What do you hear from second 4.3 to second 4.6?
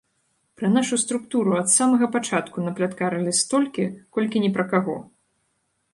ні